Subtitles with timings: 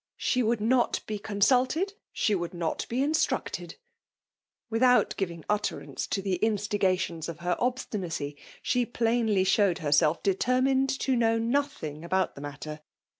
[0.17, 3.75] She would not be consulted,— she would not be in structed:—
[4.71, 10.89] without giving utterance to the in stigations of her obstinacy, she plainly showed herself determined
[11.01, 12.81] to know nodiing about the matter.